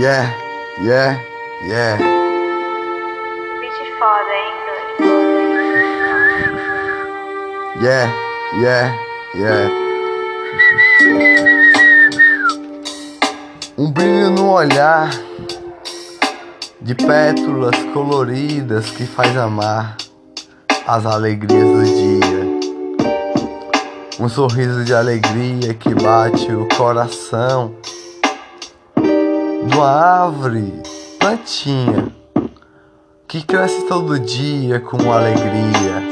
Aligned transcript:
Yeah, 0.00 0.32
yeah, 0.80 1.20
yeah. 1.68 1.98
Beat 3.60 3.76
foda, 4.00 4.32
hein? 4.32 4.56
Yeah, 7.82 8.08
yeah, 8.62 8.96
yeah. 9.36 9.68
Um 13.76 13.92
brilho 13.92 14.30
no 14.30 14.52
olhar 14.52 15.10
de 16.80 16.94
pétalas 16.94 17.76
coloridas 17.92 18.88
que 18.92 19.04
faz 19.04 19.36
amar 19.36 19.98
as 20.86 21.04
alegrias 21.04 21.62
do 21.62 21.84
dia. 21.84 22.40
Um 24.18 24.30
sorriso 24.30 24.82
de 24.82 24.94
alegria 24.94 25.74
que 25.74 25.94
bate 25.94 26.50
o 26.54 26.66
coração 26.74 27.76
uma 29.72 29.86
árvore 30.24 30.82
plantinha 31.18 32.08
que 33.28 33.42
cresce 33.42 33.86
todo 33.86 34.18
dia 34.18 34.80
com 34.80 35.12
alegria. 35.12 36.02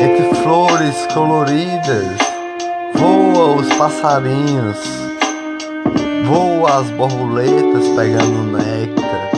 Entre 0.00 0.34
flores 0.42 1.06
coloridas 1.12 2.16
voam 2.94 3.56
os 3.56 3.72
passarinhos, 3.74 4.78
voam 6.26 6.66
as 6.66 6.90
borboletas 6.90 7.88
pegando 7.96 8.56
néctar. 8.56 9.30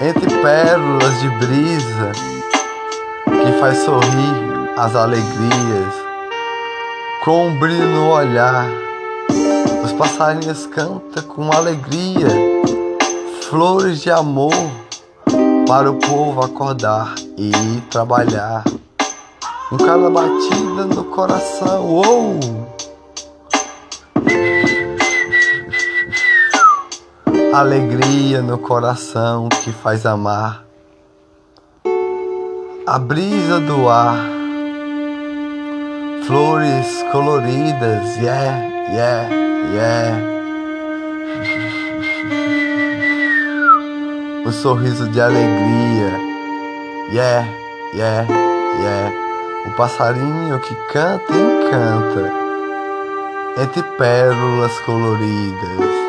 Entre 0.00 0.30
pérolas 0.42 1.20
de 1.20 1.28
brisa 1.28 2.12
que 3.24 3.60
faz 3.60 3.78
sorrir 3.78 4.70
as 4.78 4.96
alegrias, 4.96 5.94
com 7.22 7.48
um 7.48 7.58
brilho 7.58 7.88
no 7.88 8.10
olhar 8.10 8.89
os 9.90 9.92
passarinhos 9.92 10.66
cantam 10.66 11.22
com 11.24 11.52
alegria, 11.52 12.28
flores 13.48 14.00
de 14.00 14.10
amor 14.10 14.54
para 15.66 15.90
o 15.90 15.96
povo 15.96 16.42
acordar 16.42 17.14
e 17.36 17.50
ir 17.50 17.80
trabalhar. 17.90 18.62
Com 19.68 19.76
cada 19.78 20.08
batida 20.10 20.84
no 20.84 21.04
coração! 21.04 22.00
Alegria 27.52 28.42
no 28.42 28.58
coração 28.58 29.48
que 29.48 29.72
faz 29.72 30.06
amar. 30.06 30.64
A 32.86 32.98
brisa 32.98 33.60
do 33.60 33.88
ar, 33.88 34.18
flores 36.26 37.04
coloridas, 37.12 38.16
yeah, 38.16 38.92
yeah. 38.92 39.49
Yeah. 39.72 40.16
Um 44.44 44.52
sorriso 44.52 45.06
de 45.08 45.20
alegria. 45.20 46.10
Yeah, 47.12 47.46
yeah, 47.94 48.26
yeah. 48.80 49.12
O 49.66 49.70
passarinho 49.72 50.58
que 50.60 50.74
canta 50.92 51.32
e 51.32 51.66
encanta 51.66 52.32
entre 53.62 53.82
pérolas 53.82 54.78
coloridas. 54.80 56.00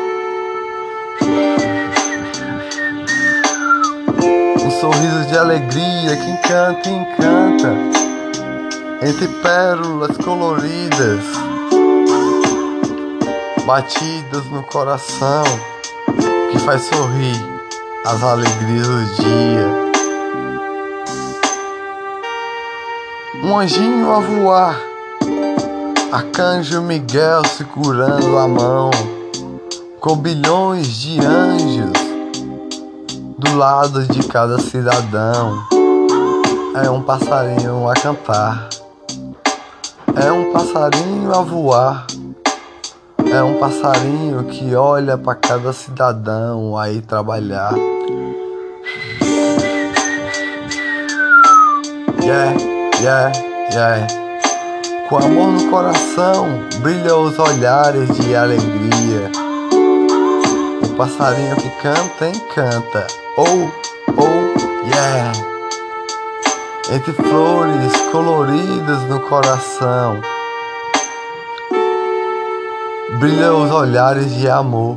Sorriso 4.82 5.28
de 5.28 5.38
alegria 5.38 6.16
que 6.16 6.28
encanta 6.28 6.88
e 6.88 6.92
encanta 6.92 7.72
entre 9.00 9.28
pérolas 9.28 10.16
coloridas 10.16 11.51
batidas 13.66 14.44
no 14.46 14.62
coração 14.64 15.44
que 16.50 16.58
faz 16.58 16.82
sorrir 16.82 17.40
as 18.04 18.22
alegrias 18.22 18.86
do 18.86 19.04
dia. 19.22 19.82
Um 23.44 23.58
anjinho 23.58 24.10
a 24.10 24.20
voar, 24.20 24.80
arcanjo 26.10 26.82
Miguel 26.82 27.42
segurando 27.46 28.38
a 28.38 28.48
mão, 28.48 28.90
com 30.00 30.16
bilhões 30.16 30.88
de 30.88 31.20
anjos 31.20 31.92
do 33.38 33.56
lado 33.56 34.04
de 34.06 34.26
cada 34.26 34.60
cidadão. 34.60 35.62
É 36.82 36.90
um 36.90 37.02
passarinho 37.02 37.88
a 37.88 37.94
cantar, 37.94 38.68
é 40.16 40.32
um 40.32 40.52
passarinho 40.52 41.32
a 41.34 41.42
voar 41.42 42.06
é 43.34 43.42
um 43.42 43.58
passarinho 43.58 44.44
que 44.44 44.74
olha 44.74 45.16
para 45.16 45.34
cada 45.34 45.72
cidadão 45.72 46.76
aí 46.76 47.00
trabalhar. 47.00 47.72
Yeah, 52.22 52.54
yeah, 53.00 53.32
yeah. 53.72 54.06
Com 55.08 55.16
amor 55.16 55.52
no 55.52 55.70
coração, 55.70 56.46
brilham 56.80 57.24
os 57.24 57.38
olhares 57.38 58.14
de 58.18 58.36
alegria. 58.36 59.30
O 60.84 60.88
passarinho 60.94 61.56
que 61.56 61.70
canta, 61.80 62.28
encanta. 62.28 63.06
Oh, 63.38 63.70
oh, 64.18 64.86
yeah. 64.86 65.32
Entre 66.92 67.12
flores 67.14 67.96
coloridas 68.10 69.02
no 69.08 69.20
coração 69.20 70.20
Brilha 73.18 73.52
os 73.54 73.70
olhares 73.70 74.34
de 74.34 74.48
amor, 74.48 74.96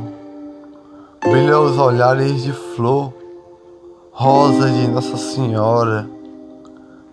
brilha 1.22 1.58
os 1.60 1.78
olhares 1.78 2.42
de 2.42 2.52
flor, 2.52 3.12
rosa 4.10 4.70
de 4.70 4.88
Nossa 4.88 5.16
Senhora, 5.16 6.08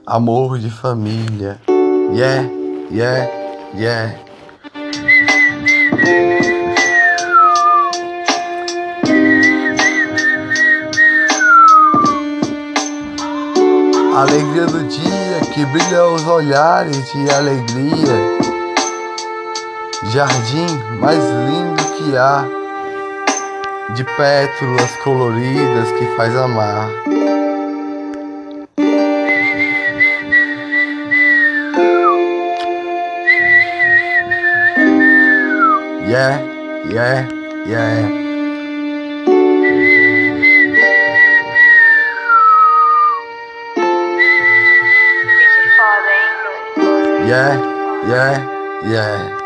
amor 0.06 0.58
de 0.58 0.69
família. 0.69 1.59
Yeah, 2.12 2.50
yeah, 2.91 3.30
yeah. 3.75 4.19
Alegria 14.16 14.66
do 14.68 14.84
dia 14.88 15.41
que 15.53 15.66
brilha 15.66 16.06
os 16.06 16.25
olhares 16.28 17.12
de 17.12 17.30
alegria 17.31 18.53
jardim 20.12 20.80
mais 21.00 21.24
lindo 21.24 21.84
que 21.96 22.18
há, 22.18 22.46
de 23.96 24.03
pétalas 24.03 24.91
coloridas 25.03 25.91
que 25.91 26.06
faz 26.16 26.36
amar. 26.36 26.90
Yeah, 36.08 36.40
yeah, 36.90 37.28
yeah. 37.68 38.24
Yeah, 47.25 47.56
yeah, 48.06 48.84
yeah. 48.85 49.43